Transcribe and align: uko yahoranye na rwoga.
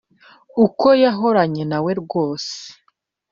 uko 0.65 0.87
yahoranye 1.03 1.63
na 1.71 1.77
rwoga. 2.01 2.49